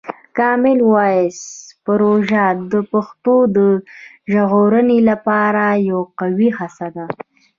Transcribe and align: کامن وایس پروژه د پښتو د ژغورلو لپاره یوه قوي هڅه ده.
کامن 0.37 0.79
وایس 0.93 1.39
پروژه 1.85 2.45
د 2.71 2.73
پښتو 2.91 3.35
د 3.55 3.57
ژغورلو 4.31 4.97
لپاره 5.09 5.63
یوه 5.89 6.05
قوي 6.19 6.49
هڅه 6.59 6.87
ده. 6.95 7.05